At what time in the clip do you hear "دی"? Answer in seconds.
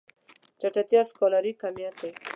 2.01-2.11